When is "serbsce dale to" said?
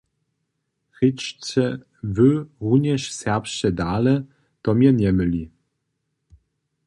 3.19-4.69